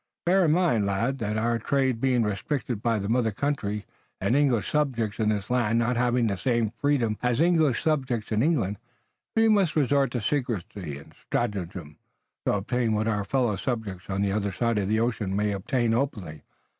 [0.25, 3.85] Bear in mind, lad, that our trade being restricted by the mother country
[4.19, 8.41] and English subjects in this land not having the same freedom as English subjects in
[8.41, 8.79] England,
[9.35, 11.99] we must resort to secrecy and stratagem
[12.47, 15.93] to obtain what our fellow subjects on the other side of the ocean may obtain
[15.93, 16.41] openly.